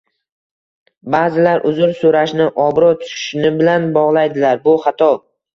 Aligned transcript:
Ba’zilar 1.15 1.67
uzr 1.71 1.93
so'rashni 1.99 2.47
obro' 2.65 2.89
tushishi 3.05 3.55
bilan 3.61 3.89
bog'laydilar, 3.99 4.65
bu 4.69 4.79
xato. 4.89 5.13